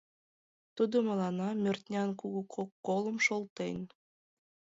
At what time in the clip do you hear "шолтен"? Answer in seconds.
3.25-3.77